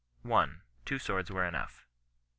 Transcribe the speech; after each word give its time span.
1. 0.23 0.61
Two 0.83 0.97
swords 0.97 1.29
were 1.29 1.45
enough. 1.45 1.85
2. 2.21 2.21